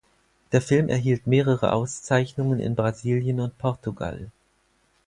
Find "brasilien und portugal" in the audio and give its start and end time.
2.75-4.31